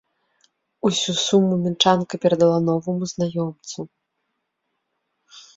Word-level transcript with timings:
Усю 0.87 1.11
суму 1.25 1.53
мінчанка 1.67 2.13
перадала 2.25 2.57
новаму 2.71 3.03
знаёмцу. 3.15 3.89